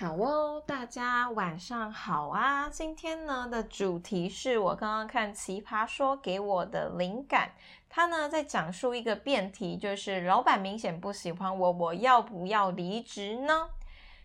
[0.00, 2.70] 好哦，大家晚上好啊！
[2.70, 7.52] 今天呢的主题是我刚刚看《奇葩说》给我的灵感。
[7.86, 13.68] 他呢在讲述一个辩题，就是老板明显不喜欢我，我要不要离职呢？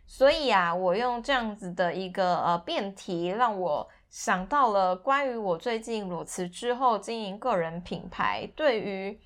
[0.07, 9.19] 所以啊，我用这样子的一个呃辩题，让我想到了关于我最近裸辞之后经营个人品牌，对于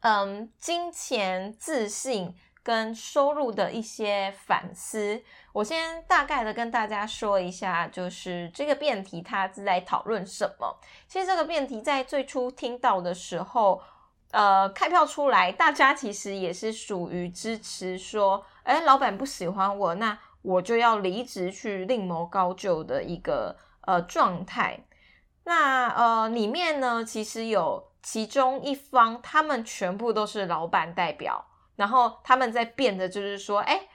[0.00, 2.34] 嗯金钱自信。
[2.70, 5.20] 跟收入的一些反思，
[5.52, 10.78] 我先大概的跟大家说一下，就是这个辩题它是在讨论什么。
[11.08, 13.82] 其实这个辩题在最初听到的时候，
[14.30, 24.78] 呃，开票出来，大家其实也是属于支持说，哎，老板不喜欢我，那我就要离职去另谋高就的一个呃状态。
[25.42, 31.46] 那呃里面呢，其实有其中一方，他们全部都是老板代表。
[31.80, 33.88] 然后他们在变的，就是说，哎，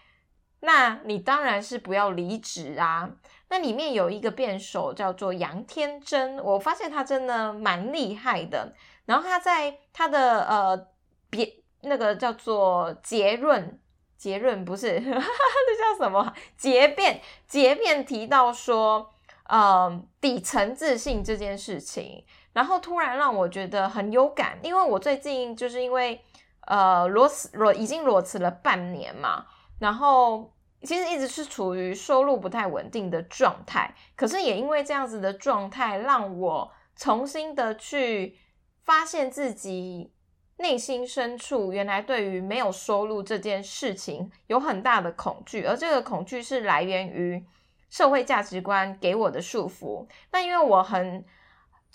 [0.61, 3.11] 那你当然是不要离职啊。
[3.49, 8.73] 那里面有一个辩手叫做杨天真，我发现他真的蛮厉害的。
[9.05, 10.87] 然后他在他的呃
[11.29, 11.47] 别
[11.81, 13.79] 那个叫做结论
[14.17, 19.13] 结论不是， 那叫什么结辩结辩提到说，
[19.47, 26.24] 呃底层自信这件事情，然后突然让我觉得很有感，因为我最近就是因为。
[26.65, 29.45] 呃，裸辞裸已经裸辞了半年嘛，
[29.79, 38.37] 然后其实一直是处于收入不太稳定的状态，可是也因为这样子的状态，让我重新的去
[38.83, 40.11] 发现自己
[40.57, 47.45] 内心深处原来对于没有收入这件事情有很大的恐惧，而这个恐惧是来源于
[47.89, 50.07] 社会价值观给我的束缚。
[50.31, 51.23] 那因为我很。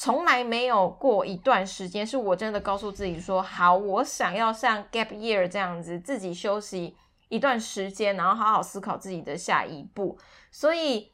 [0.00, 6.96] 从来没有过一段时间是我真的告诉自己说好，我想要像 gap year 这样子自己休息
[7.28, 10.18] 一段时间，然后好好思考自己的下一步。
[10.50, 11.12] 所以，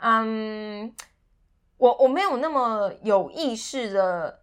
[0.00, 0.94] 嗯，
[1.76, 4.37] 我我没有那么有意识的。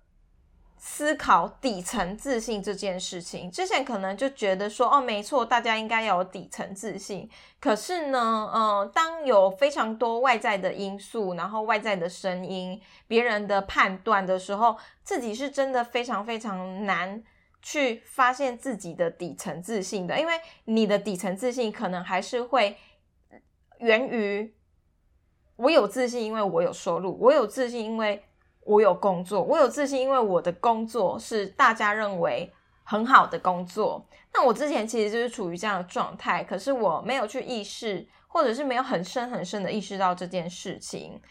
[0.87, 7.27] 思考底层自信这件事情，之前可能就觉得说，哦，没错，大家应该要有底层自信。
[7.59, 17.23] 可是呢，嗯，当有非常多外在的因素，然后外在的声音、别人的判断的时候，自己是真的非常非常难
[17.63, 20.33] 去发现自己的底层自信的，因为
[20.65, 22.77] 你的底层自信可能还是会
[23.79, 24.53] 源于
[25.55, 28.23] 我有自信，因为我有收入，我有自信，因为。
[28.65, 32.51] 我有工作，我有自信，因为我的工作是大家认为
[32.83, 34.05] 很好的工作。
[34.33, 41.21] 那我之前其实就是处于这样的状态，可是我没有去意识，或者是没有很深很深的意识到这件事情。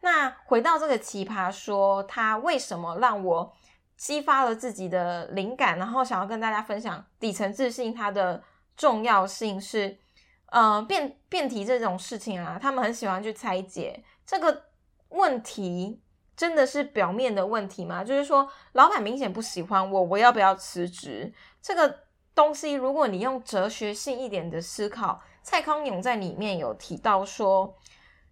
[0.00, 3.52] 那回到这个奇葩说，它为什么让我
[3.96, 8.42] 激发了自己的灵感，然后想要跟大家分享底层自信它的
[8.76, 9.60] 重要性？
[9.60, 9.98] 是，
[10.46, 14.66] 呃，辩辩题这种事情啊，他们很喜欢去拆解这个
[15.08, 16.00] 问题。
[16.36, 18.02] 真的是表面的问题吗？
[18.02, 21.32] 就是说，老板明显不喜欢我，我要不要辞职？
[21.62, 22.00] 这个
[22.34, 27.76] 东西，如果你用哲学性一点的思考，蔡康永在里面有提到说，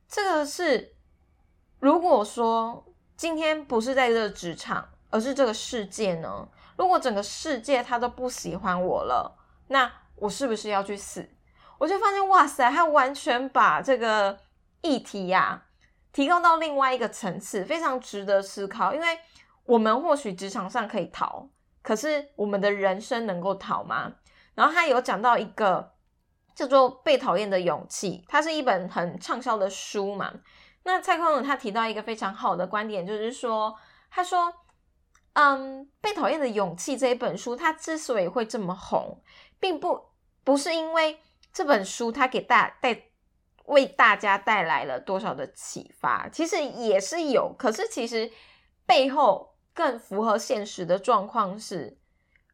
[0.09, 0.95] 这个是
[1.79, 2.85] 如果说
[3.17, 6.49] 今天不是在这个职场，而是这个世界呢？
[6.77, 9.39] 如果整个世界他都不喜欢我了，
[9.69, 11.29] 那我是不是要去死？
[11.79, 14.39] 我就发现，哇塞，他完全把这个
[14.81, 15.65] 议题呀。
[16.13, 18.93] 提高到另外一个层次，非常值得思考。
[18.93, 19.19] 因为
[19.65, 21.49] 我们或许职场上可以逃，
[21.83, 24.15] 可是我们的人生能够逃吗？
[24.55, 25.95] 然后他有讲到一个
[26.55, 30.33] 叫做《被讨厌的勇气》，它是一本很畅销的书嘛。
[30.83, 33.75] 那蔡康永他提到一个非常好的观点，就是说，
[34.11, 34.53] 他说，
[35.33, 39.23] 嗯，《被讨厌的勇气》这一本书，它之所以会这么红，
[39.59, 40.09] 并不
[40.45, 41.21] 不是因为
[41.53, 43.05] 这本书它给大带。
[43.73, 46.29] 为大家带来了多少的启发？
[46.29, 48.31] 其实也是有，可是其实
[48.85, 51.97] 背后更符合现实的状况是，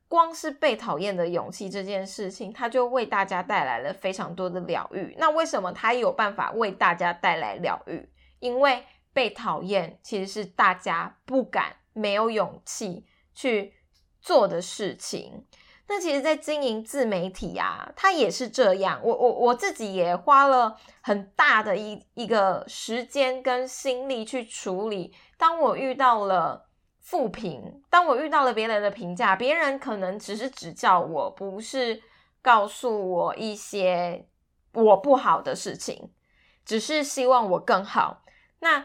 [0.07, 5.17] 光是被讨厌的勇气这件事情，它就为大家带来了非常多的疗愈。
[5.19, 8.09] 那为什么它有办法为大家带来疗愈？
[8.39, 13.05] 因为被讨厌其实是大家不敢、没有勇气
[13.35, 13.75] 去
[14.21, 15.48] 做的事情。
[15.91, 19.01] 那其实，在经营自媒体啊，它也是这样。
[19.03, 25.15] 我我我自己也花了很大的一一个时间跟心力去处理。
[25.39, 26.69] 当我遇到了
[27.01, 32.03] 负评，当我遇到了别人的评价，别人可能只是指教我，不是
[32.43, 34.29] 告诉我一些
[34.75, 36.13] 我不好的事情，
[36.67, 38.23] 只是希望我更好。
[38.59, 38.85] 那。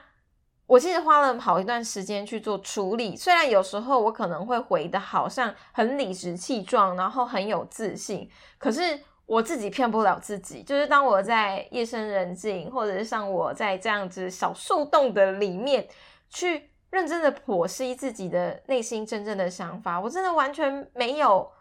[0.65, 15.87] 我其实花了好一段时间去做处理，虽然有时候我可能会回的好像很理直气壮，然后很有自信，可是我自己骗不了自己，就是当我在夜深人静，或者是像我在这样子小树洞的里面
[16.29, 21.51] 去认真的剖析自己的内心真正的想法，我真的完全没有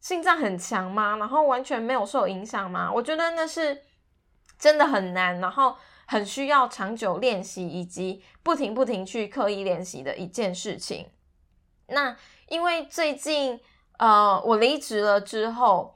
[0.00, 1.16] 心脏很强吗？
[1.16, 2.90] 然后完全没有受影响吗？
[2.92, 3.82] 我觉得那是
[4.58, 5.76] 真的很难，然后
[6.10, 11.08] 很需要长久练习，以及不停不停去刻意练习的一件事情。
[11.86, 12.16] 那
[12.48, 13.60] 因为最近
[13.98, 15.94] 呃，我离职了之后。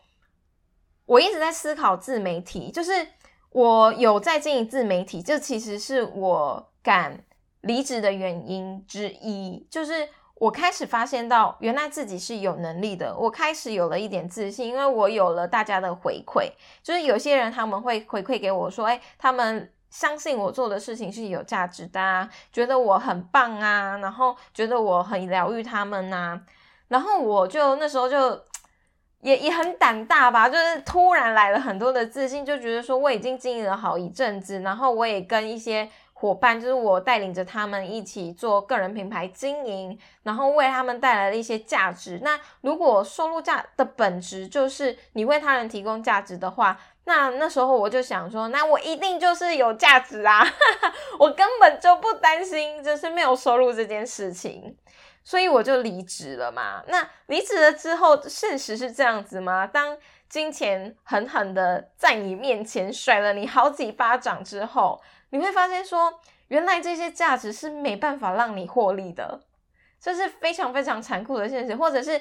[1.06, 3.06] 我一直在思考自媒体，就是
[3.50, 7.22] 我有在经营自媒体，这其实是我敢
[7.61, 9.66] 离职的原因之一。
[9.70, 16.50] 就是我开始发现到，原来自己是有能力的，我开始有了一点自信，因为我有了大家的回馈。
[16.82, 26.41] 就是有些人他们会回馈给我说，哎，他们相信我做的事情是有价值的，啊，觉得我很棒啊，然后觉得我很疗愈他们呐，
[26.88, 28.43] 然后我就那时候就。
[29.20, 42.20] 也也很胆大吧，就是突然来了很多的自信，就觉得说我已经经营了好一阵子，然后我也跟一些伙伴，就是我带领着他们一起做个人品牌经营，然后为他们带来了一些价值。
[42.23, 50.46] 那如果收入价的本质就是你为他人提供价值的话，那那时候我就想说，那我一定就是有价值啊，
[51.18, 54.76] 我根本就不担心就是没有收入这件事情。
[55.26, 56.82] 所以我就离职了嘛。
[56.88, 59.66] 那离职了之后，现实是这样子吗？
[59.66, 59.96] 当
[60.28, 69.40] 金钱狠狠的在你面前甩了你好几巴掌之后，你会发现说，原来这些价值是没办法让你获利的，
[69.98, 71.74] 这是非常非常残酷的现实。
[71.74, 72.20] 或者是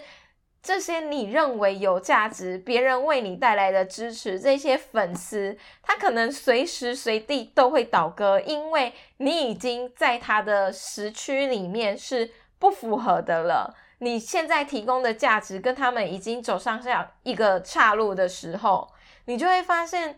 [0.63, 12.31] 这些你认为有价值、别人为你带来的支持，这些粉丝，他可能随时随地都会倒戈，因为你已经在他的时区里面是。
[12.59, 13.75] 不符合的了。
[13.97, 18.87] 你现在提供的价值跟他们已经走上下一个岔路的时候，
[19.25, 20.17] 你就会发现，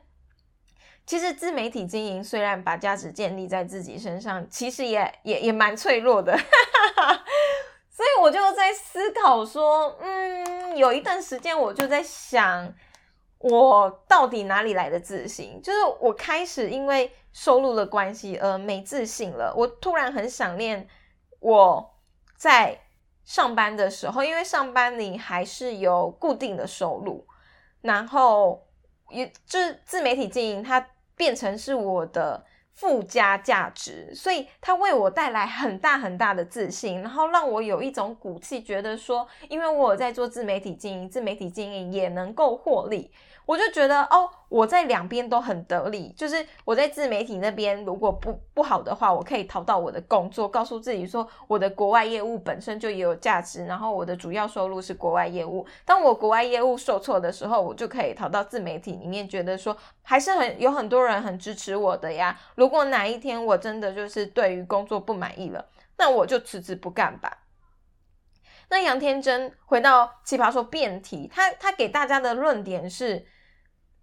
[1.08, 6.38] 其实自媒体经营虽然把价值建立在自己身上，其实也也也蛮脆弱的。
[8.06, 12.72] 所以我就在思考说，嗯，有一段时间我就在想，
[13.40, 15.60] 我到底哪里来的自信？
[15.64, 19.52] 就是我开始因为收入的关系而没自信了。
[19.58, 20.88] 我突然很想念
[21.40, 21.92] 我。
[22.38, 22.78] 在
[23.24, 27.26] 上班的时候，因为上班你还是有固定的收入，
[27.82, 28.68] 然后
[29.10, 30.86] 也就是自媒体经营，它
[31.16, 43.10] 变成是我的附加价值，所以它为我带来很大很大的自信，然后让我有一种骨气，觉得说，因为我有在做自媒体经营，自媒体经营也能够获利。
[43.46, 46.12] 我就觉得哦，我在两边都很得力。
[46.18, 55.64] 就是我在自媒体那边，如果不不好的话，我可以逃到我的工作，告诉自己说我的国外业务本身就也有价值，然后我的主要收入是国外业务。
[55.86, 62.40] 当我国外业务受挫的时候，我就可以逃到自媒体里面，觉得说还是很有很多人很支持我的呀。
[62.56, 65.64] 如果哪一天我真的就是对于工作不满意了，
[65.98, 67.44] 那我就辞职不干吧。
[68.70, 73.28] 那杨天真回到奇葩说辩题，他他给大家的论点是。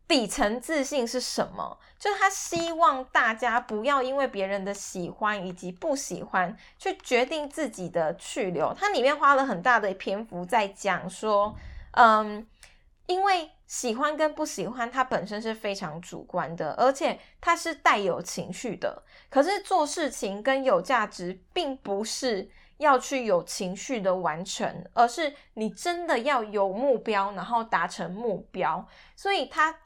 [0.08, 1.78] 底层自信是什么？
[1.98, 8.74] 就是他希望大家不要因为别人的喜欢以及不喜欢去决定自己的去留。
[8.74, 11.54] 他里面花了很大的篇幅在讲说，
[11.92, 12.44] 嗯，
[13.06, 19.02] 因为喜欢跟不喜欢，它本身是非常主观的，而且它是带有情绪的。
[19.30, 28.86] 可是做事情跟有价值，并不是要去有情绪的完成，而是你真的要有目标，然后达成目标。
[29.16, 29.78] 所以他。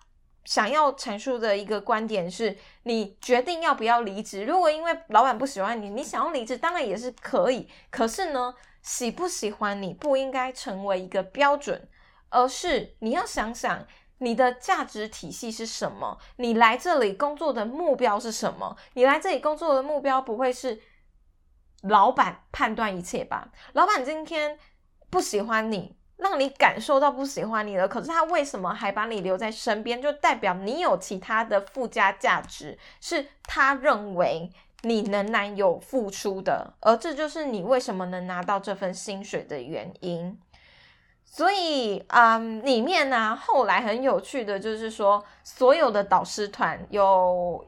[0.46, 4.44] 想要阐述的一个观点是，你决定要不要离职。
[4.44, 7.68] 如果因为老板不喜欢你，你想要离职，当然也是可以。
[7.90, 11.88] 可是呢，喜不喜欢你不应该成为一个标准，
[12.30, 13.84] 而是你要想想
[14.18, 18.76] 你的价值体系是什么，你来这里工作的目标是什么？
[18.94, 20.80] 你来这里工作的目标不会是
[21.82, 23.50] 老板判断一切吧？
[23.72, 24.56] 老板今天
[25.10, 25.95] 不喜欢你。
[26.16, 30.00] 让你感受到不喜欢你了，可是他为什么还把你留在身边？
[30.00, 40.38] 就代表你有其他的附加价值，是他认为你仍然有付出的，而这就是你为什么能拿到这份薪水的原因。
[41.24, 47.62] 所以，嗯，里面呢，后来很有趣的就是说，所有的导师团有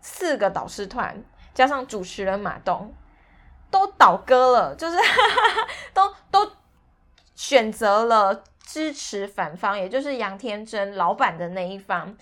[0.00, 1.22] 四个导师团，
[1.54, 2.92] 加上主持人马东，
[3.70, 4.98] 都倒戈了，就是
[5.94, 6.50] 都 都。
[7.42, 12.16] 选择了支持反方，也就是杨天真老板的那一方，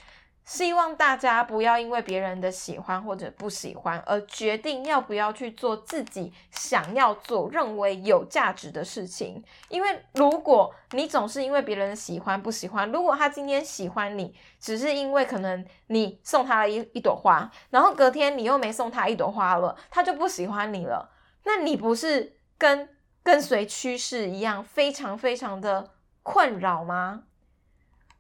[0.46, 9.44] 希望大家不要因为别人的喜欢或者不喜欢而决定要不要去做自己想要做、认为有价值的事情。
[9.68, 21.10] 因为如果你总是因为别人喜欢不喜欢，如果他今天喜欢你，只是因为可能你送他了一一朵花，然后隔天你又没送他一朵花了，他就不喜欢你了，
[21.44, 22.88] 那你不是跟
[23.22, 25.90] 跟随趋势一样，非常非常的
[26.22, 27.24] 困扰吗？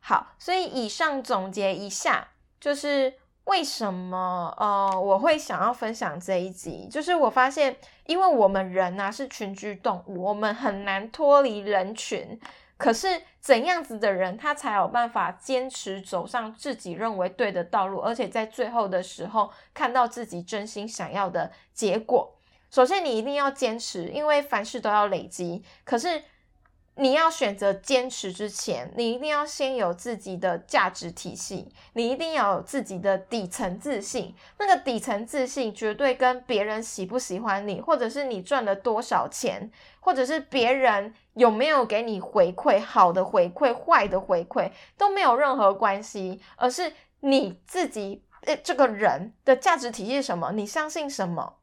[0.00, 2.28] 好，所以以上总结一下，
[2.58, 3.14] 就是
[3.44, 7.76] 为什么呃我会想要分享这一集，就是我发现，
[8.06, 12.40] 因为我们人呐是群居动物，我们很难脱离人群。
[12.78, 22.39] 可是怎样子的人，他才有办法坚持走上自己认为对的道路，而且在最后的时候看到自己真心想要的结果？
[22.70, 25.62] 首先，你一定要坚持，因为凡事都要累积。
[25.84, 26.22] 可是。
[26.96, 34.34] 你要选择坚持之前，你一定要先有自己的价值体系，你一定要有自己的底层自信。
[34.58, 51.59] 那个底层自信绝对跟别人喜不喜欢你，或者是你赚了多少钱，或者是别人有没有给你回馈，好的回馈、坏的回馈都没有任何关系，而是你自己呃这个人的价值体系是什么，你相信什么，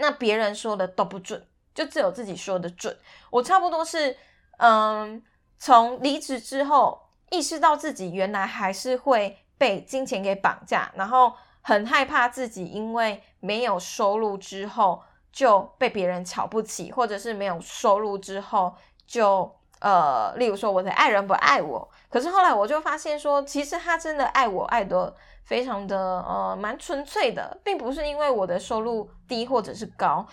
[0.00, 2.96] 那别人说的都不准，就只有自己说的准。
[3.30, 4.16] 我差不多是。
[4.62, 5.22] 嗯，
[5.58, 15.02] 从离职之后，意识到自己原来还是会被金钱给绑架，然后很害怕自己因为没有收入之后
[15.32, 18.76] 就被别人瞧不起，或者是没有收入之后
[19.06, 21.90] 就呃，例如说我的爱人不爱我。
[22.08, 30.26] 可是后来我就发现说，其实他真的爱我，爱的非常的呃蛮纯粹的，并不是因为我的收入低或者是高。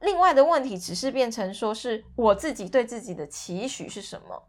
[0.00, 4.42] 另外的问题只是变成说是我自己对自己的期许是什么？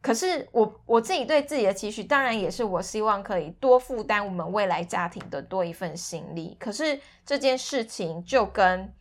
[0.00, 6.56] 可是我我自己对自己的期许，当然也是我希望可以多负担我们未来家庭的多一份心力。
[6.60, 8.94] 可是这件事情就跟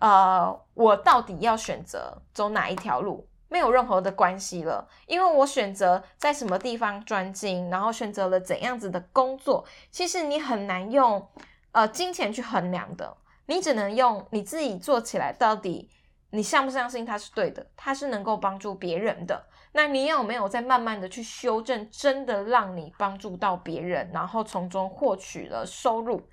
[0.00, 11.26] 呃我到底要选择走哪一条路没有任何的关系了，因为我选择在什么地方专精，然后选择了怎样子的工作，其实你很难用
[11.72, 13.16] 呃金钱去衡量的。
[13.46, 15.90] 你只能用你自己做起来，到底
[16.30, 17.66] 你相不相信它是对的？
[17.74, 19.46] 它是能够帮助别人的？
[19.72, 26.28] 那你有没有在慢慢的去修正，真的让你帮助到别人，然后从中获取了收入？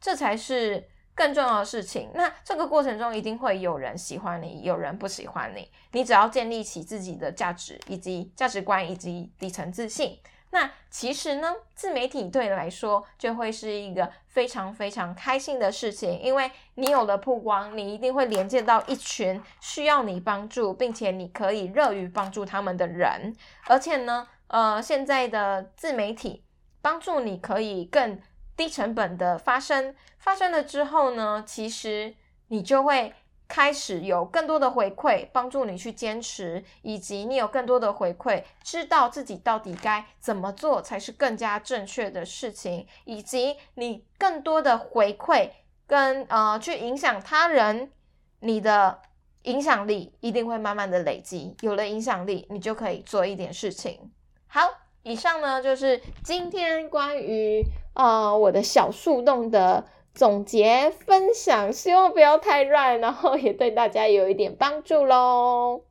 [0.00, 2.10] 这才是更重要的事情。
[2.14, 5.70] 那这个过程中一定会有人喜欢你，有人不喜欢你。
[5.92, 10.18] 你只要建立起自己的价值以及价值观以及底层自信。
[10.50, 23.34] 那其实呢，自媒体对你来说就会是一个非常非常开心的事情，因为你有了曝光，你一定会连接到一群需要你帮助，并且你可以乐于帮助他们的人。
[23.66, 26.44] 而且呢，呃，现在的自媒体
[26.80, 28.16] 帮助你可以更
[28.56, 32.14] 低成本的发生，发生了之后呢，其实
[32.48, 33.12] 你就会。
[33.46, 45.50] 开始有更多的回馈，帮助你去坚持，以及你有更多的回馈，知道自己到底该怎么做才是更加正确的事情，以及你更多的回馈
[45.86, 47.92] 跟呃去影响他人，
[48.40, 48.98] 你的
[49.42, 54.10] 影响力一定会慢慢的累积，有了影响力，你就可以做一点事情。
[54.46, 54.62] 好，
[55.02, 57.62] 以上呢就是今天关于
[57.94, 59.86] 啊我的小树洞的。
[60.14, 65.86] 总结分享，希望不要太乱，然后也对大家有一点帮助喽。